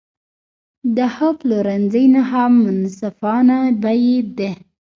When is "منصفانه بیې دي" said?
2.63-4.51